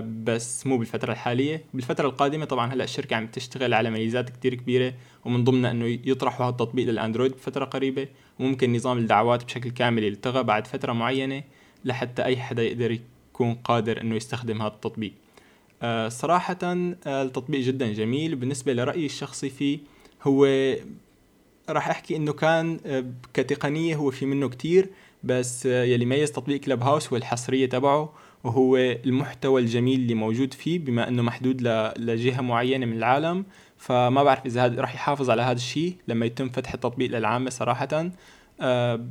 بس 0.00 0.66
مو 0.66 0.78
بالفترة 0.78 1.12
الحالية. 1.12 1.64
بالفترة 1.74 2.08
القادمة 2.08 2.44
طبعا 2.44 2.72
هلأ 2.72 2.84
الشركة 2.84 3.16
عم 3.16 3.26
تشتغل 3.26 3.74
على 3.74 3.90
ميزات 3.90 4.30
كتير 4.30 4.54
كبيرة 4.54 4.94
ومن 5.24 5.44
ضمنها 5.44 5.70
إنه 5.70 5.98
يطرحوا 6.04 6.46
هذا 6.46 6.50
التطبيق 6.50 6.86
للأندرويد 6.86 7.32
بفترة 7.32 7.64
قريبة. 7.64 8.08
وممكن 8.38 8.72
نظام 8.72 8.98
الدعوات 8.98 9.44
بشكل 9.44 9.70
كامل 9.70 10.04
يلتغى 10.04 10.42
بعد 10.42 10.66
فترة 10.66 10.92
معينة 10.92 11.42
لحتى 11.84 12.24
أي 12.24 12.36
حدا 12.36 12.62
يقدر 12.62 12.90
يكون 12.90 13.54
قادر 13.54 14.00
إنه 14.00 14.14
يستخدم 14.14 14.62
هذا 14.62 14.72
التطبيق. 14.74 15.12
آه 15.82 16.08
صراحة 16.08 16.58
آه 16.62 17.22
التطبيق 17.22 17.60
جدا 17.60 17.92
جميل. 17.92 18.36
بالنسبة 18.36 18.72
لرأيي 18.72 19.06
الشخصي 19.06 19.50
فيه 19.50 19.78
هو 20.22 20.46
راح 21.68 21.88
أحكي 21.88 22.16
إنه 22.16 22.32
كان 22.32 22.80
آه، 22.86 23.04
كتقنية 23.34 23.96
هو 23.96 24.10
في 24.10 24.26
منه 24.26 24.48
كتير 24.48 24.88
بس 25.24 25.66
آه، 25.66 25.84
يلي 25.84 26.04
ميز 26.04 26.32
تطبيق 26.32 26.60
كلب 26.60 26.82
هاوس 26.82 27.08
هو 27.08 27.16
الحصرية 27.16 27.66
تبعه. 27.66 28.12
وهو 28.44 28.76
المحتوى 28.76 29.60
الجميل 29.60 30.00
اللي 30.00 30.14
موجود 30.14 30.54
فيه 30.54 30.78
بما 30.78 31.08
إنه 31.08 31.22
محدود 31.22 31.62
لجهة 31.98 32.40
معينة 32.40 32.86
من 32.86 32.96
العالم. 32.96 33.44
فما 33.78 34.22
بعرف 34.22 34.46
إذا 34.46 34.64
هذا 34.64 34.80
راح 34.80 34.94
يحافظ 34.94 35.30
على 35.30 35.42
هذا 35.42 35.56
الشيء 35.56 35.96
لما 36.08 36.26
يتم 36.26 36.48
فتح 36.48 36.74
التطبيق 36.74 37.10
للعامة 37.10 37.50
صراحة. 37.50 38.10
آه، 38.60 39.06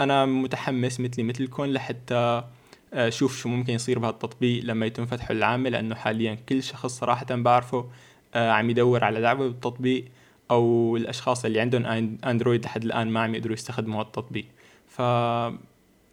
أنا 0.00 0.26
متحمس 0.26 1.00
مثلي 1.00 1.24
مثلكم 1.24 1.64
لحتى 1.64 2.44
أشوف 2.92 3.38
شو 3.38 3.48
ممكن 3.48 3.72
يصير 3.72 3.98
بهذا 3.98 4.12
التطبيق 4.12 4.64
لما 4.64 4.86
يتم 4.86 5.06
فتحه 5.06 5.34
للعامه 5.34 5.70
لأنه 5.70 5.94
حاليا 5.94 6.34
كل 6.34 6.62
شخص 6.62 6.98
صراحة 6.98 7.26
بعرفه 7.30 7.90
آه، 8.34 8.50
عم 8.50 8.70
يدور 8.70 9.04
على 9.04 9.20
دعوه 9.20 9.48
بالتطبيق 9.48 10.04
أو 10.50 10.96
الأشخاص 10.96 11.44
اللي 11.44 11.60
عندهم 11.60 11.86
أندرويد 12.24 12.64
لحد 12.64 12.84
الآن 12.84 13.08
ما 13.08 13.20
عم 13.20 13.34
يقدروا 13.34 13.54
يستخدموا 13.54 14.00
هذا 14.00 14.06
التطبيق 14.06 14.46
ف 14.88 15.02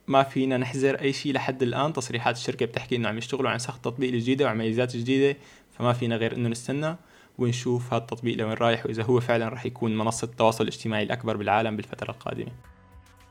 ما 0.07 0.23
فينا 0.23 0.57
نحذر 0.57 0.95
أي 1.01 1.13
شيء 1.13 1.33
لحد 1.33 1.63
الآن. 1.63 1.93
تصريحات 1.93 2.35
الشركة 2.35 2.65
بتحكي 2.65 2.95
إنه 2.95 3.09
عم 3.09 3.17
يشتغلوا 3.17 3.49
عن 3.49 3.59
سخ 3.59 3.79
تطبيق 3.79 4.13
الجديده 4.13 4.45
وعن 4.45 4.57
ميزات 4.57 4.97
جديدة 4.97 5.39
فما 5.71 5.93
فينا 5.93 6.15
غير 6.15 6.35
إنه 6.35 6.49
نستنى 6.49 6.95
ونشوف 7.37 7.93
هذا 7.93 8.01
التطبيق 8.01 8.37
لوين 8.37 8.53
رايح 8.53 8.85
وإذا 8.85 9.03
هو 9.03 9.19
فعلا 9.19 9.49
رح 9.49 9.65
يكون 9.65 9.97
منصة 9.97 10.25
التواصل 10.25 10.63
الاجتماعي 10.63 11.03
الأكبر 11.03 11.37
بالعالم 11.37 11.75
بالفترة 11.75 12.11
القادمة. 12.11 12.51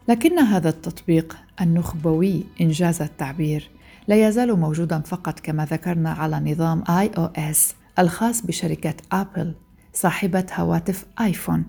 لكن 0.09 0.39
هذا 0.39 0.69
التطبيق 0.69 1.37
النخبوي 1.61 2.45
إن 2.61 2.75
جاز 2.75 3.03
التعبير 3.03 3.71
لا 4.09 4.29
يزال 4.29 4.59
موجودا 4.59 5.01
فقط 5.01 5.41
كما 5.41 5.65
ذكرنا 5.65 6.11
على 6.11 6.41
نظام 6.53 6.85
iOS 6.89 7.75
الخاص 7.99 8.47
بشركة 8.47 8.95
آبل 9.13 9.55
صاحبة 9.93 10.47
هواتف 10.55 11.07
آيفون 11.21 11.65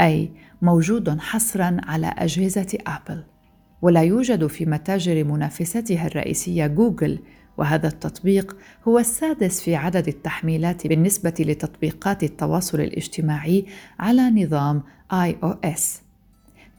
أي 0.00 0.30
موجود 0.62 1.18
حصرا 1.18 1.76
على 1.84 2.14
أجهزة 2.18 2.78
آبل. 2.86 3.24
ولا 3.82 4.00
يوجد 4.02 4.46
في 4.46 4.66
متاجر 4.66 5.24
منافستها 5.24 6.06
الرئيسية 6.06 6.66
جوجل 6.66 7.18
وهذا 7.58 7.88
التطبيق 7.88 8.56
هو 8.88 8.98
السادس 8.98 9.60
في 9.60 9.74
عدد 9.76 10.08
التحميلات 10.08 10.86
بالنسبة 10.86 11.34
لتطبيقات 11.38 12.22
التواصل 12.22 12.80
الاجتماعي 12.80 13.66
على 13.98 14.30
نظام 14.30 14.82
آي 15.12 15.36
أو 15.42 15.54
إس. 15.64 16.02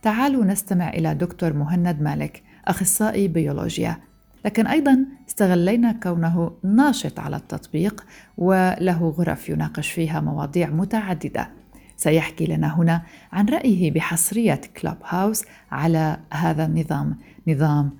تعالوا 0.01 0.45
نستمع 0.45 0.89
إلى 0.89 1.15
دكتور 1.15 1.53
مهند 1.53 2.01
مالك 2.01 2.43
أخصائي 2.67 3.27
بيولوجيا. 3.27 3.97
لكن 4.45 4.67
أيضا 4.67 5.05
استغلينا 5.29 5.91
كونه 5.91 6.51
ناشط 6.63 7.19
على 7.19 7.35
التطبيق 7.35 8.05
وله 8.37 9.09
غرف 9.17 9.49
يناقش 9.49 9.91
فيها 9.91 10.21
مواضيع 10.21 10.69
متعددة. 10.69 11.60
سيحكي 12.01 12.45
لنا 12.45 12.79
هنا 12.79 13.01
عن 13.31 13.45
رأيه 13.45 13.91
بحصرية 13.91 14.61
كلوب 14.81 14.97
هاوس 15.05 15.43
على 15.71 16.19
هذا 16.33 16.65
النظام 16.65 17.17
نظام 17.47 17.97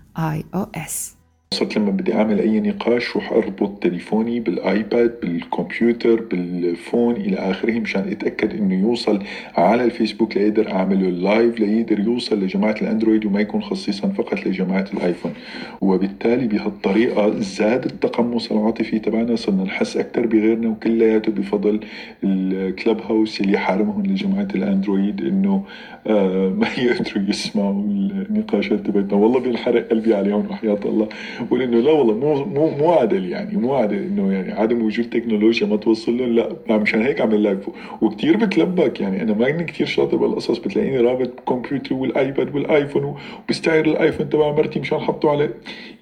اس 0.76 1.16
صرت 1.54 1.78
لما 1.78 1.92
بدي 1.92 2.14
أعمل 2.14 2.40
أي 2.40 2.60
نقاش 2.60 3.16
روح 3.16 3.32
أربط 3.32 3.84
تليفوني 3.84 4.40
بالآيباد 4.40 5.20
بالكمبيوتر 5.22 6.22
بال 6.22 6.49
phone 6.49 7.16
إلى 7.16 7.38
آخره 7.38 7.80
مشان 7.80 8.02
أتأكد 8.12 8.54
إنه 8.54 8.76
يوصل 8.82 9.24
على 9.58 9.84
الفيسبوك 9.84 10.38
ليقدر 10.38 10.72
أعمله 10.72 11.10
live 11.10 11.60
ليقدر 11.60 12.00
يوصل 12.00 12.44
لجماعة 12.44 12.76
الأندرويد 12.82 13.26
وما 13.26 13.42
يكون 13.42 13.62
خصيصا 13.62 14.08
فقط 14.08 14.46
لجماعة 14.46 14.86
الآيفون. 14.94 15.34
وبالتالي 15.82 16.48
بهالطريقة 16.48 17.40
زاد 17.40 17.86
التقمص 17.86 18.52
العاطفي 18.52 19.00
تبعنا 19.00 19.36
صرنا 19.36 19.64
نحس 19.64 19.98
أكثر 19.98 20.26
بغيرنا 20.26 20.70
وكلياته 20.70 21.32
بفضل 21.32 21.80
الكلوب 22.24 23.02
هاوس 23.02 23.42
اللي 23.42 23.58
حارمهم 23.58 24.06
لجماعة 24.06 24.48
الأندرويد 24.56 25.22
إنه 25.22 25.64
آه 26.08 26.50
ما 26.60 26.68
يقدروا 26.78 27.24
يسمعوا 27.30 27.84
النقاشات 28.30 28.80
تبعتنا. 28.88 29.14
والله 29.14 29.40
بينحرق 29.40 29.90
قلبي 29.90 30.14
عليهم 30.14 30.46
وحياه 30.50 30.80
الله. 30.86 31.08
بقول 31.44 31.62
إنه 31.62 31.80
لا 31.80 31.92
والله 31.92 32.14
مو 32.14 32.46
مو 32.46 32.70
مو 32.70 32.92
عدل 32.92 33.30
يعني 33.30 33.58
مو 33.58 33.76
عدل 33.76 33.98
إنه 33.98 34.34
يعني 34.34 34.52
عدم 34.52 34.82
وجود 34.82 35.10
تكنولوجيا 35.10 35.68
ما 35.68 35.76
توصل 35.76 36.18
لهم 36.18 36.36
لا 36.70 36.78
مشان 36.78 37.02
هيك 37.02 37.22
عم 37.22 37.32
live 37.32 37.70
وكثير 38.02 38.38
بتلبك 38.38 39.02
يعني 39.02 39.22
أنا 39.22 39.34
ما 39.34 39.52
كثير 39.52 39.88
شاطر 39.88 40.18
بالقصص 40.18 40.58
بتلاقيني 40.58 40.98
رابط 40.98 41.40
كمبيوتر 41.48 41.96
والايباد 41.96 42.56
والايفون 42.56 43.16
وبستعير 43.46 43.86
الايفون 43.86 44.30
تبع 44.30 44.52
مرتي 44.52 44.80
مشان 44.80 45.00
حطه 45.00 45.30
عليه 45.30 45.54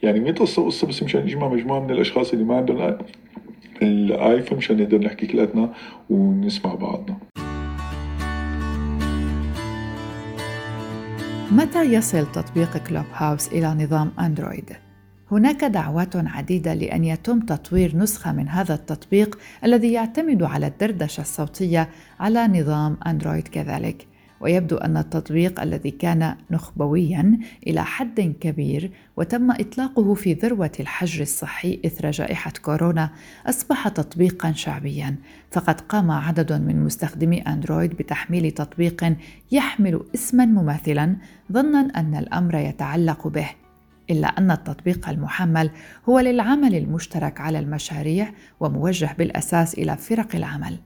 يعني 0.04 0.20
مية 0.20 0.32
قصة 0.32 0.66
قصة 0.66 0.88
بس 0.88 1.04
مشان 1.04 1.22
نجمع 1.22 1.48
مجموعة 1.48 1.80
من 1.80 1.92
الأشخاص 1.92 2.34
اللي 2.34 2.46
ما 2.46 2.56
عندهم 2.58 2.98
الايفون 3.82 4.58
مشان 4.58 4.78
نقدر 4.78 4.98
نحكي 4.98 5.28
كلاتنا 5.28 5.74
ونسمع 6.10 6.76
بعضنا 6.76 7.18
متى 11.52 11.84
يصل 11.84 12.32
تطبيق 12.32 12.78
كلوب 12.78 13.06
هاوس 13.14 13.48
إلى 13.48 13.68
نظام 13.68 14.12
أندرويد؟ 14.20 14.89
هناك 15.32 15.64
دعوات 15.64 16.16
عديدة 16.16 16.74
لأن 16.74 17.04
يتم 17.04 17.40
تطوير 17.40 17.98
نسخة 17.98 18.32
من 18.32 18.50
هذا 18.50 18.74
التطبيق 18.74 19.40
الذي 19.64 19.92
يعتمد 19.94 20.44
على 20.44 20.68
الدردشة 20.68 21.22
الصوتية 21.22 21.90
على 22.20 22.48
نظام 22.48 22.98
أندرويد 23.08 23.48
كذلك. 23.48 24.08
ويبدو 24.42 24.78
أن 24.78 24.98
التطبيق 24.98 25.62
الذي 25.62 25.92
كان 25.92 26.36
نخبويا 26.52 27.40
إلى 27.68 27.84
حد 27.84 28.36
كبير 28.42 28.92
وتم 29.18 29.52
إطلاقه 29.52 30.14
في 30.14 30.34
ذروة 30.34 30.72
الحجر 30.80 31.22
الصحي 31.22 31.80
إثر 31.86 32.12
جائحة 32.12 32.54
كورونا 32.62 33.10
أصبح 33.46 33.88
تطبيقا 33.88 34.52
شعبيا. 34.52 35.16
فقد 35.52 35.82
قام 35.82 36.12
عدد 36.12 36.54
من 36.54 36.84
مستخدمي 36.84 37.42
أندرويد 37.42 37.90
بتحميل 37.90 38.52
تطبيق 38.52 39.16
يحمل 39.52 40.04
اسما 40.16 40.46
مماثلا 40.46 41.16
ظنا 41.52 41.80
أن 41.80 42.16
الأمر 42.16 42.56
يتعلق 42.56 43.28
به. 43.28 43.50
إلا 44.10 44.28
أن 44.28 44.52
التطبيق 44.52 45.10
المحمل 45.10 45.72
هو 46.10 46.20
للعمل 46.20 46.76
المشترك 46.76 47.42
على 47.42 47.60
المشاريع 47.60 48.32
وموجه 48.60 49.16
بالأساس 49.18 49.74
إلى 49.74 49.98
فرق 49.98 50.36
العمل. 50.36 50.80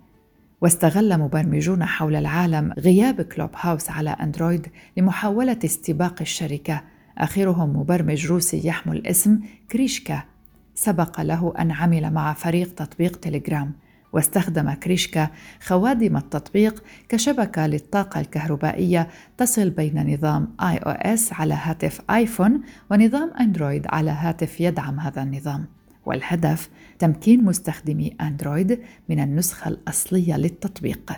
واستغل 0.62 1.20
مبرمجون 1.20 1.86
حول 1.86 2.16
العالم 2.16 2.74
غياب 2.80 3.22
كلوب 3.22 3.50
هاوس 3.56 3.90
على 3.90 4.10
أندرويد 4.10 4.68
لمحاولة 4.98 5.60
استباق 5.66 6.22
الشركة. 6.22 6.82
آخرهم 7.18 7.78
مبرمج 7.78 8.28
روسي 8.28 8.68
يحمل 8.68 9.08
اسم 9.08 9.40
كريشكا. 9.72 10.24
سبق 10.76 11.22
له 11.22 11.54
أن 11.60 11.72
عمل 11.72 12.14
مع 12.14 12.34
فريق 12.34 12.76
تطبيق 12.76 13.16
تليجرام 13.16 13.74
واستخدم 14.14 14.74
كريشكا 14.74 15.30
خوادم 15.60 16.18
التطبيق 16.18 16.84
كشبكة 17.10 17.68
للطاقة 17.68 18.20
الكهربائية 18.20 19.08
تصل 19.38 19.70
بين 19.70 20.14
نظام 20.14 20.48
iOS 20.62 21.34
على 21.34 21.54
هاتف 21.54 22.02
آيفون 22.10 22.62
ونظام 22.92 23.32
أندرويد 23.40 23.88
على 23.88 24.12
هاتف 24.12 24.62
يدعم 24.62 25.00
هذا 25.00 25.24
النظام. 25.24 25.66
والهدف 26.06 26.70
تمكين 27.00 27.44
مستخدمي 27.44 28.16
أندرويد 28.22 28.80
من 29.10 29.20
النسخة 29.20 29.68
الأصلية 29.68 30.38
للتطبيق. 30.38 31.12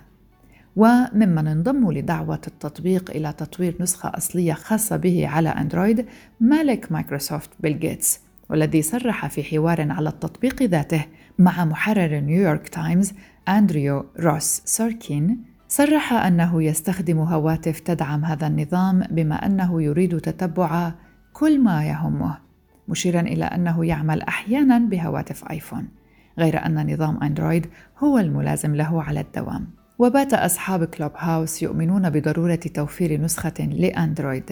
وممن 0.76 1.48
انضموا 1.48 1.94
لدعوة 1.94 2.42
التطبيق 2.48 3.12
إلى 3.12 3.34
تطوير 3.34 3.76
نسخة 3.80 4.12
أصلية 4.18 4.54
خاصة 4.54 4.98
به 4.98 5.28
على 5.28 5.50
أندرويد 5.50 6.06
مالك 6.40 6.92
مايكروسوفت 6.92 7.50
بيل 7.60 7.80
جيتس 7.80 8.20
والذي 8.50 8.82
صرح 8.82 9.28
في 9.28 9.44
حوار 9.44 9.92
على 9.92 10.10
التطبيق 10.10 10.64
ذاته. 10.64 11.06
مع 11.40 11.66
محرر 11.66 12.20
نيويورك 12.20 12.70
تايمز 12.70 13.14
أندريو 13.50 14.06
روس 14.20 14.62
سوركين 14.66 15.44
صرح 15.68 16.14
أنه 16.14 16.64
يستخدم 16.64 17.20
هواتف 17.20 17.80
تدعم 17.80 18.26
هذا 18.26 18.48
النظام 18.48 19.04
بما 19.12 19.46
أنه 19.46 19.82
يريد 19.84 20.20
تتبع 20.20 20.92
كل 21.34 21.60
ما 21.60 21.86
يهمه 21.86 22.38
مشيرا 22.88 23.22
إلى 23.22 23.46
أنه 23.46 23.86
يعمل 23.86 24.22
أحيانا 24.22 24.80
بهواتف 24.80 25.52
آيفون 25.52 25.88
غير 26.40 26.66
أن 26.66 26.94
نظام 26.94 27.24
أندرويد 27.24 27.68
هو 28.00 28.18
الملازم 28.18 28.76
له 28.76 29.04
على 29.04 29.20
الدوام. 29.20 29.68
وبات 30.00 30.34
أصحاب 30.34 30.86
كلوب 30.86 31.12
هاوس 31.18 31.64
يؤمنون 31.64 32.10
بضرورة 32.10 32.56
توفير 32.56 33.22
نسخة 33.22 33.54
لأندرويد 33.60 34.52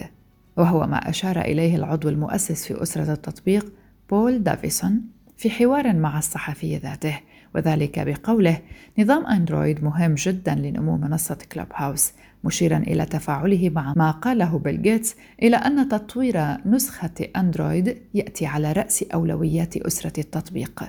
وهو 0.56 0.86
ما 0.86 0.96
أشار 0.96 1.40
إليه 1.40 1.76
العضو 1.76 2.08
المؤسس 2.08 2.66
في 2.66 2.82
أسرة 2.82 3.12
التطبيق 3.12 3.72
بول 4.10 4.42
دافيسون. 4.42 5.13
في 5.36 5.50
حوار 5.50 5.92
مع 5.92 6.18
الصحفي 6.18 6.76
ذاته 6.76 7.20
وذلك 7.54 7.98
بقوله 7.98 8.58
نظام 8.98 9.26
أندرويد 9.26 9.84
مهم 9.84 10.14
جدا 10.14 10.54
لنمو 10.54 10.96
منصة 10.96 11.38
كلوب 11.52 11.66
هاوس 11.74 12.12
مشيرا 12.44 12.78
إلى 12.78 13.06
تفاعله 13.06 13.70
مع 13.70 13.92
ما 13.96 14.10
قاله 14.10 14.58
بيل 14.58 14.82
جيتس 14.82 15.16
إلى 15.42 15.56
أن 15.56 15.88
تطوير 15.88 16.56
نسخة 16.66 17.28
أندرويد 17.36 17.98
يأتي 18.14 18.46
على 18.46 18.72
رأس 18.72 19.02
أولويات 19.14 19.76
أسرة 19.76 20.20
التطبيق. 20.20 20.84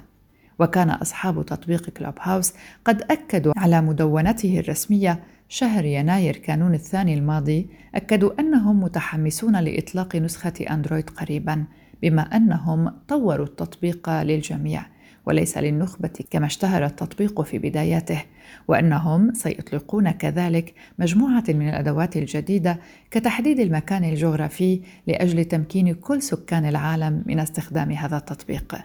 وكان 0.60 0.90
أصحاب 0.90 1.46
تطبيق 1.46 1.90
كلوب 1.90 2.14
هاوس 2.22 2.54
قد 2.86 3.02
أكدوا 3.02 3.54
على 3.58 3.82
مدونته 3.82 4.60
الرسمية 4.60 5.20
شهر 5.50 5.86
يناير 5.86 6.38
كانون 6.38 6.74
الثاني 6.74 7.14
الماضي 7.14 7.70
أكدوا 7.96 8.40
أنهم 8.40 8.84
متحمسون 8.84 9.60
لإطلاق 9.60 10.16
نسخة 10.16 10.54
أندرويد 10.70 11.10
قريبا. 11.10 11.66
بما 12.06 12.22
أنهم 12.22 12.92
طوروا 13.08 13.46
التطبيق 13.46 14.10
للجميع 14.10 14.86
وليس 15.26 15.58
للنخبة 15.58 16.10
كما 16.32 16.46
اشتهر 16.46 16.86
التطبيق 16.86 17.42
في 17.42 17.60
بداياته 17.60 18.24
وأنهم 18.68 19.34
سيطلقون 19.34 20.12
كذلك 20.12 20.74
مجموعة 21.00 21.44
من 21.50 21.70
الأدوات 21.70 22.18
الجديدة 22.18 22.80
كتحديد 23.12 23.60
المكان 23.60 24.04
الجغرافي 24.04 24.82
لأجل 25.08 25.46
تمكين 25.46 25.94
كل 25.94 26.22
سكان 26.22 26.66
العالم 26.66 27.24
من 27.26 27.40
استخدام 27.40 27.92
هذا 27.92 28.18
التطبيق 28.18 28.76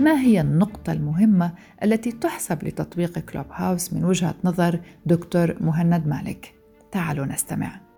ما 0.00 0.20
هي 0.20 0.40
النقطة 0.40 0.92
المهمة 0.92 1.52
التي 1.82 2.12
تحسب 2.12 2.64
لتطبيق 2.64 3.18
كلوب 3.18 3.46
هاوس 3.52 3.92
من 3.92 4.04
وجهة 4.04 4.34
نظر 4.44 4.80
دكتور 5.06 5.56
مهند 5.60 6.06
مالك؟ 6.06 6.54
تعالوا 6.92 7.26
نستمع. 7.26 7.89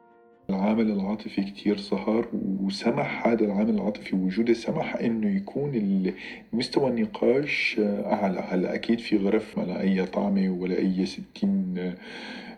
العامل 0.50 0.90
العاطفي 0.90 1.42
كتير 1.42 1.78
ظهر 1.78 2.28
وسمح 2.32 3.26
هذا 3.26 3.44
العامل 3.44 3.74
العاطفي 3.74 4.16
وجوده 4.16 4.52
سمح 4.52 4.96
إنه 4.96 5.36
يكون 5.36 6.12
مستوى 6.52 6.90
النقاش 6.90 7.76
أعلى. 7.80 8.40
هلا 8.48 8.74
أكيد 8.74 8.98
في 8.98 9.16
غرف 9.16 9.58
ما 9.58 9.80
أي 9.80 10.06
طعمة 10.06 10.50
ولا 10.50 10.78
أي 10.78 11.06
ستين 11.06 11.74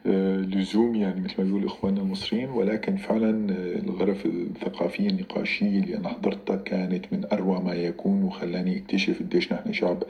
آه، 0.06 0.36
لزوم 0.36 0.94
يعني 0.94 1.20
مثل 1.20 1.34
ما 1.38 1.44
بيقول 1.44 1.64
إخواننا 1.64 2.00
المصريين. 2.00 2.50
ولكن 2.50 2.96
فعلا 2.96 3.52
آه، 3.52 3.78
الغرف 3.78 4.26
الثقافية 4.26 5.08
النقاشية 5.08 5.78
اللي 5.78 5.96
أنا 5.96 6.08
حضرتها 6.08 6.56
كانت 6.56 7.04
من 7.12 7.24
أروع 7.32 7.60
ما 7.60 7.74
يكون 7.74 8.22
وخلاني 8.22 8.78
أكتشف 8.78 9.18
قديش 9.22 9.52
نحن 9.52 9.72
شعب 9.72 10.02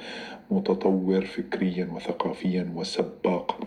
متطور 0.50 1.24
فكريا 1.24 1.88
وثقافيا 1.92 2.72
وسباق. 2.74 3.60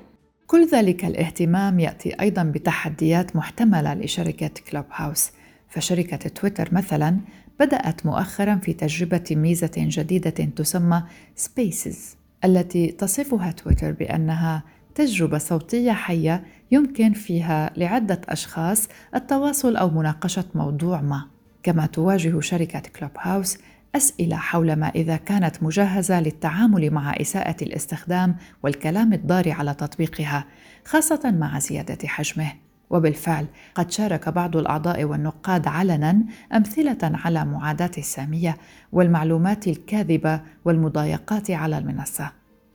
كل 0.47 0.67
ذلك 0.67 1.05
الاهتمام 1.05 1.79
يأتي 1.79 2.21
أيضا 2.21 2.43
بتحديات 2.43 3.35
محتملة 3.35 3.93
لشركة 3.93 4.51
كلوب 4.71 4.85
هاوس 4.91 5.31
فشركة 5.69 6.17
تويتر 6.17 6.69
مثلا 6.71 7.17
بدأت 7.59 8.05
مؤخرا 8.05 8.55
في 8.55 8.73
تجربة 8.73 9.23
ميزة 9.31 9.71
جديدة 9.77 10.29
تسمى 10.29 11.03
سبيسز 11.35 12.15
التي 12.45 12.87
تصفها 12.87 13.51
تويتر 13.51 13.91
بأنها 13.91 14.63
تجربة 14.95 15.37
صوتية 15.37 15.91
حية 15.91 16.43
يمكن 16.71 17.13
فيها 17.13 17.71
لعدة 17.77 18.21
أشخاص 18.29 18.87
التواصل 19.15 19.75
أو 19.75 19.89
مناقشة 19.89 20.45
موضوع 20.55 21.01
ما، 21.01 21.25
كما 21.63 21.85
تواجه 21.85 22.39
شركة 22.39 22.79
كلوب 22.79 23.11
هاوس 23.19 23.57
أسئلة 23.95 24.35
حول 24.35 24.73
ما 24.73 24.87
إذا 24.87 25.15
كانت 25.15 25.63
مجهزة 25.63 26.21
للتعامل 26.21 26.91
مع 26.91 27.13
إساءة 27.13 27.63
الاستخدام 27.63 28.35
والكلام 28.63 29.13
الضار 29.13 29.51
على 29.51 29.73
تطبيقها، 29.73 30.45
خاصة 30.85 31.31
مع 31.31 31.59
زيادة 31.59 32.07
حجمه. 32.07 32.51
وبالفعل 32.89 33.45
قد 33.75 33.91
شارك 33.91 34.29
بعض 34.29 34.57
الأعضاء 34.57 35.03
والنقاد 35.03 35.67
علنا 35.67 36.23
أمثلة 36.53 36.97
على 37.03 37.45
معاداة 37.45 37.91
السامية 37.97 38.57
والمعلومات 38.91 39.67
الكاذبة 39.67 40.41
والمضايقات 40.65 41.51
على 41.51 41.77
المنصة. 41.77 42.31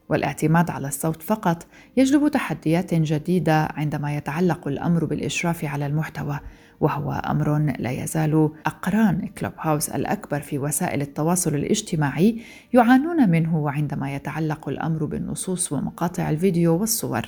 والاعتماد 0.09 0.70
على 0.70 0.88
الصوت 0.88 1.22
فقط 1.22 1.66
يجلب 1.96 2.29
تحديات 2.29 2.94
جديدة 2.94 3.68
عندما 3.77 4.16
يتعلق 4.16 4.68
الأمر 4.68 5.05
بالإشراف 5.05 5.64
على 5.64 5.87
المحتوى 5.87 6.40
وهو 6.83 7.12
أمر 7.12 7.59
لا 7.79 7.90
يزال 7.90 8.51
أقران 8.66 9.27
كلوب 9.27 9.53
هاوس 9.61 9.88
الأكبر 9.88 10.40
في 10.40 10.59
وسائل 10.59 11.03
التواصل 11.03 11.55
الاجتماعي 11.55 12.40
يعانون 12.73 13.31
منه 13.31 13.71
عندما 13.71 14.14
يتعلق 14.14 14.68
الأمر 14.68 15.05
بالنصوص 15.05 15.73
ومقاطع 15.73 16.31
الفيديو 16.31 16.77
والصور. 16.77 17.23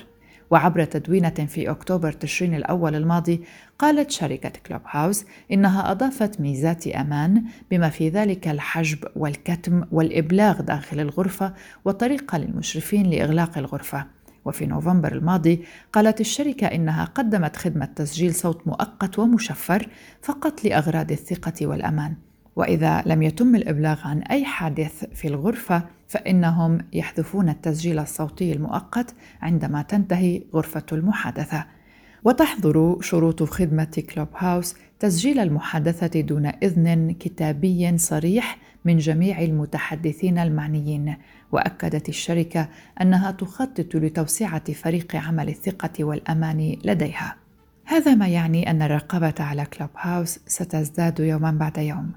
وعبر 0.51 0.83
تدوينة 0.83 1.29
في 1.29 1.69
أكتوبر 1.69 2.11
تشرين 2.11 2.55
الأول 2.55 2.95
الماضي 2.95 3.43
قالت 3.79 4.11
شركة 4.11 4.51
كلوب 4.65 4.81
هاوس 4.89 5.25
إنها 5.51 5.91
أضافت 5.91 6.41
ميزات 6.41 6.87
أمان 6.87 7.43
بما 7.71 7.89
في 7.89 8.09
ذلك 8.09 8.47
الحجب 8.47 8.97
والكتم 9.15 9.83
والإبلاغ 9.91 10.61
داخل 10.61 10.99
الغرفة 10.99 11.53
وطريقة 11.85 12.37
للمشرفين 12.37 13.09
لإغلاق 13.09 13.57
الغرفة. 13.57 14.14
وفي 14.45 14.65
نوفمبر 14.65 15.11
الماضي 15.11 15.63
قالت 15.93 16.21
الشركة 16.21 16.67
إنها 16.67 17.05
قدمت 17.05 17.55
خدمة 17.55 17.85
تسجيل 17.85 18.35
صوت 18.35 18.67
مؤقت 18.67 19.19
ومشفر 19.19 19.89
فقط 20.21 20.65
لأغراض 20.65 21.11
الثقة 21.11 21.67
والأمان. 21.67 22.15
وإذا 22.55 23.03
لم 23.05 23.23
يتم 23.23 23.55
الإبلاغ 23.55 24.07
عن 24.07 24.21
أي 24.21 24.45
حادث 24.45 25.05
في 25.05 25.27
الغرفة 25.27 25.83
فإنهم 26.07 26.77
يحذفون 26.93 27.49
التسجيل 27.49 27.99
الصوتي 27.99 28.53
المؤقت 28.53 29.15
عندما 29.41 29.81
تنتهي 29.81 30.41
غرفة 30.53 30.85
المحادثة. 30.91 31.65
وتحظر 32.23 32.97
شروط 33.01 33.43
خدمة 33.43 34.03
كلوب 34.13 34.27
هاوس 34.37 34.75
تسجيل 34.99 35.39
المحادثة 35.39 36.21
دون 36.21 36.45
إذن 36.45 37.11
كتابي 37.11 37.97
صريح 37.97 38.57
من 38.85 38.97
جميع 38.97 39.41
المتحدثين 39.41 40.37
المعنيين 40.37 41.15
وأكدت 41.51 42.09
الشركة 42.09 42.69
أنها 43.01 43.31
تخطط 43.31 43.95
لتوسعة 43.95 44.73
فريق 44.73 45.15
عمل 45.15 45.49
الثقة 45.49 46.03
والأمان 46.03 46.77
لديها. 46.83 47.35
هذا 47.85 48.15
ما 48.15 48.27
يعني 48.27 48.71
أن 48.71 48.81
الرقابة 48.81 49.33
على 49.39 49.65
كلوب 49.65 49.89
هاوس 49.97 50.39
ستزداد 50.47 51.19
يوما 51.19 51.51
بعد 51.51 51.77
يوم. 51.77 52.11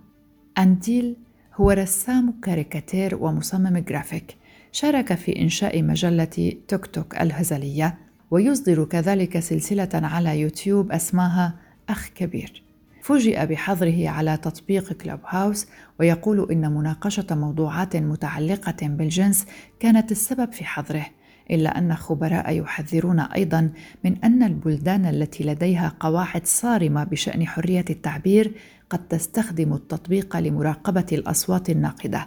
أنتيل 0.59 1.17
هو 1.55 1.71
رسام 1.71 2.41
كاريكاتير 2.43 3.17
ومصمم 3.21 3.79
جرافيك 3.79 4.37
شارك 4.73 5.15
في 5.15 5.43
إنشاء 5.43 5.83
مجلة 5.83 6.53
توك 6.69 6.87
توك 6.87 7.21
الهزلية 7.21 7.99
ويصدر 8.31 8.85
كذلك 8.85 9.39
سلسلة 9.39 9.89
على 9.95 10.41
يوتيوب 10.41 10.93
اسمها 10.93 11.55
أخ 11.89 12.09
كبير. 12.09 12.68
فوجئ 13.09 13.47
بحظره 13.47 14.09
على 14.09 14.37
تطبيق 14.37 14.93
كلوب 14.93 15.21
هاوس 15.27 15.67
ويقول 16.01 16.51
إن 16.53 16.75
مناقشة 16.75 17.27
موضوعات 17.31 17.97
متعلقة 17.97 18.77
بالجنس 18.83 19.47
كانت 19.81 20.13
السبب 20.13 20.53
في 20.53 20.65
حظره 20.65 21.07
إلا 21.51 21.79
أن 21.79 21.95
خبراء 21.95 22.59
يحذرون 22.59 23.21
أيضا 23.21 23.71
من 24.05 24.25
أن 24.25 24.43
البلدان 24.43 25.07
التي 25.07 25.45
لديها 25.45 25.93
قواعد 26.01 26.47
صارمة 26.47 27.05
بشأن 27.05 27.47
حرية 27.47 27.85
التعبير 27.91 28.53
قد 28.91 29.09
تستخدم 29.09 29.73
التطبيق 29.73 30.37
لمراقبة 30.37 31.07
الأصوات 31.13 31.71
الناقدة. 31.71 32.27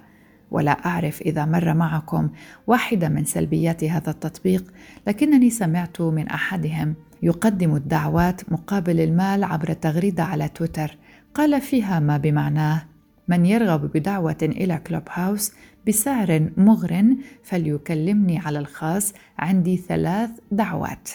ولا 0.52 0.72
أعرف 0.72 1.22
إذا 1.22 1.46
مر 1.46 1.74
معكم 1.74 2.30
واحدة 2.67 3.10
من 3.10 3.26
سلبيات 3.26 3.84
هذا 3.84 4.10
التطبيق 4.12 4.63
لكنني 5.08 5.50
سمعت 5.50 6.02
من 6.02 6.28
أحدهم 6.28 6.96
يقدم 7.21 7.75
الدعوات 7.75 8.51
مقابل 8.51 8.99
المال 8.99 9.43
عبر 9.43 9.73
تغريدة 9.73 10.23
على 10.23 10.47
تويتر. 10.47 10.97
قال 11.34 11.62
فيها 11.62 11.99
ما 11.99 12.17
بمعناه 12.17 12.86
من 13.27 13.45
يرغب 13.45 13.91
بدعوة 13.91 14.38
إلى 14.41 14.77
كلوب 14.77 15.03
هاوس 15.10 15.53
بسعر 15.88 16.49
مغر 16.57 17.15
فليكلمني 17.43 18.38
على 18.38 18.60
الخاص 18.60 19.13
عندي 19.39 19.77
ثلاث 19.77 20.29
دعوات. 20.51 21.10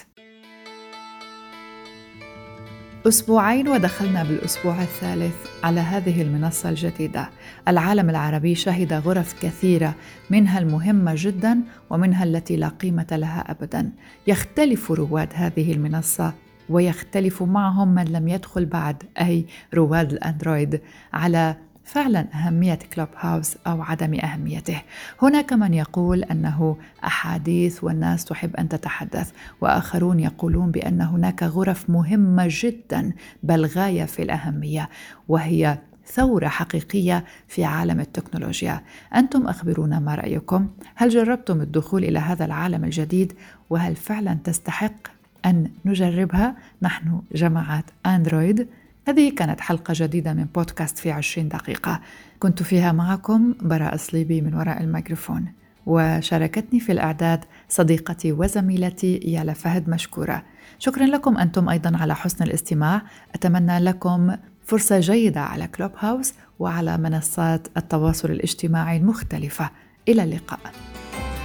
أسبوعين 3.05 3.67
ودخلنا 3.67 4.23
بالأسبوع 4.23 4.81
الثالث 4.81 5.35
على 5.63 5.79
هذه 5.79 6.21
المنصة 6.21 6.69
الجديدة. 6.69 7.29
العالم 7.67 8.09
العربي 8.09 8.55
شهد 8.55 8.93
غرف 8.93 9.43
كثيرة 9.43 9.95
منها 10.29 10.59
المهمة 10.59 11.13
جدا 11.15 11.59
ومنها 11.89 12.23
التي 12.23 12.55
لا 12.55 12.67
قيمة 12.67 13.07
لها 13.11 13.51
أبدا. 13.51 13.91
يختلف 14.27 14.91
رواد 14.91 15.29
هذه 15.33 15.73
المنصة 15.73 16.33
ويختلف 16.69 17.43
معهم 17.43 17.87
من 17.87 18.05
لم 18.05 18.27
يدخل 18.27 18.65
بعد 18.65 19.03
أي 19.21 19.45
رواد 19.73 20.11
الأندرويد 20.11 20.81
على 21.13 21.55
فعلا 21.87 22.25
أهمية 22.33 22.79
كلوب 22.93 23.07
هاوس 23.17 23.57
أو 23.67 23.81
عدم 23.81 24.19
أهميته 24.19 24.81
هناك 25.21 25.53
من 25.53 25.73
يقول 25.73 26.23
أنه 26.23 26.77
أحاديث 27.03 27.83
والناس 27.83 28.25
تحب 28.25 28.55
أن 28.55 28.69
تتحدث 28.69 29.31
وآخرون 29.61 30.19
يقولون 30.19 30.71
بأن 30.71 31.01
هناك 31.01 31.43
غرف 31.43 31.89
مهمة 31.89 32.47
جدا 32.49 33.13
بل 33.43 33.65
غاية 33.65 34.05
في 34.05 34.23
الأهمية 34.23 34.89
وهي 35.27 35.77
ثورة 36.05 36.47
حقيقية 36.47 37.25
في 37.47 37.63
عالم 37.63 37.99
التكنولوجيا. 37.99 38.81
أنتم 39.15 39.47
أخبرونا 39.47 39.99
ما 39.99 40.15
رأيكم؟ 40.15 40.69
هل 40.95 41.09
جربتم 41.09 41.61
الدخول 41.61 42.03
إلى 42.03 42.19
هذا 42.19 42.45
العالم 42.45 42.83
الجديد؟ 42.83 43.33
وهل 43.69 43.95
فعلا 43.95 44.37
تستحق 44.43 45.07
أن 45.45 45.71
نجربها؟ 45.85 46.55
نحن 46.81 47.21
جماعة 47.31 47.83
أندرويد 48.05 48.67
هذه 49.07 49.31
كانت 49.31 49.61
حلقة 49.61 49.93
جديدة 49.97 50.33
من 50.33 50.45
بودكاست 50.55 50.97
في 50.97 51.11
عشرين 51.11 51.49
دقيقة. 51.49 52.01
كنت 52.39 52.63
فيها 52.63 52.91
معكم 52.91 53.53
براء 53.61 53.97
صليبي 53.97 54.41
من 54.41 54.53
وراء 54.53 54.83
الميكروفون. 54.83 55.45
وشاركتني 55.85 56.79
في 56.79 56.91
الإعداد 56.91 57.45
صديقتي 57.69 58.31
وزميلتي 58.31 59.15
يالا 59.17 59.53
فهد 59.53 59.89
مشكورة. 59.89 60.43
شكرا 60.79 61.05
لكم 61.05 61.37
أنتم 61.37 61.69
أيضا 61.69 61.97
على 61.97 62.15
حسن 62.15 62.43
الاستماع. 62.43 63.01
أتمنى 63.35 63.79
لكم 63.79 64.35
فرصة 64.63 64.99
جيدة 64.99 65.41
على 65.41 65.67
كلوب 65.67 65.91
هاوس 65.99 66.33
وعلى 66.59 66.97
منصات 66.97 67.67
التواصل 67.77 68.31
الاجتماعي 68.31 68.97
المختلفة. 68.97 69.69
إلى 70.07 70.23
اللقاء. 70.23 70.59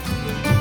thank 0.04 0.46
you 0.46 0.51